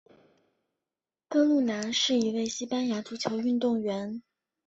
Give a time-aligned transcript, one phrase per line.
[1.27, 4.23] 哥路拿是一位西班牙足球运动员。